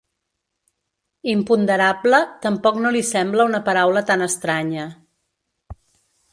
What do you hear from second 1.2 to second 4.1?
Imponderable tampoc no li sembla una paraula